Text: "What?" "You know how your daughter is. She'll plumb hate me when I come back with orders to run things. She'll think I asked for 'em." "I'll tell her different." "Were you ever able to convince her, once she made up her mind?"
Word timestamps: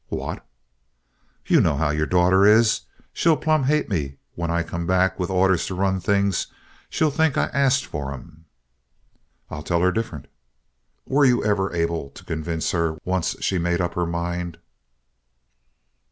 "What?" 0.09 0.43
"You 1.45 1.61
know 1.61 1.75
how 1.77 1.91
your 1.91 2.07
daughter 2.07 2.43
is. 2.43 2.81
She'll 3.13 3.37
plumb 3.37 3.65
hate 3.65 3.87
me 3.87 4.17
when 4.33 4.49
I 4.49 4.63
come 4.63 4.87
back 4.87 5.19
with 5.19 5.29
orders 5.29 5.67
to 5.67 5.75
run 5.75 5.99
things. 5.99 6.47
She'll 6.89 7.11
think 7.11 7.37
I 7.37 7.49
asked 7.53 7.85
for 7.85 8.11
'em." 8.11 8.45
"I'll 9.51 9.61
tell 9.61 9.81
her 9.81 9.91
different." 9.91 10.25
"Were 11.05 11.23
you 11.25 11.43
ever 11.45 11.71
able 11.75 12.09
to 12.15 12.25
convince 12.25 12.71
her, 12.71 12.97
once 13.05 13.35
she 13.41 13.59
made 13.59 13.79
up 13.79 13.93
her 13.93 14.07
mind?" 14.07 14.57